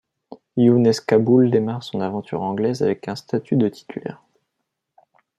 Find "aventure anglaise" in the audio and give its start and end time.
2.01-2.81